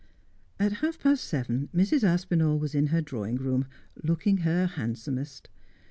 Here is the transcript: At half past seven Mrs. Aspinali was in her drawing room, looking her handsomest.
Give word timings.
At 0.59 0.71
half 0.81 0.97
past 0.97 1.23
seven 1.23 1.69
Mrs. 1.75 2.01
Aspinali 2.03 2.57
was 2.57 2.73
in 2.73 2.87
her 2.87 3.01
drawing 3.01 3.35
room, 3.35 3.67
looking 4.01 4.37
her 4.37 4.65
handsomest. 4.65 5.47